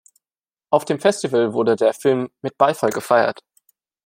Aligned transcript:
Auf 0.71 0.83
dem 0.85 0.99
Festival 0.99 1.53
wurde 1.53 1.75
der 1.75 1.93
Film 1.93 2.31
mit 2.41 2.57
Beifall 2.57 2.89
gefeiert. 2.89 3.43